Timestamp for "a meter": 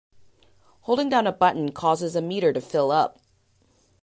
2.15-2.51